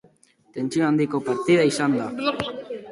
Tentsio 0.55 0.87
handiko 0.87 1.21
partida 1.29 1.69
izan 1.75 2.01
da. 2.03 2.13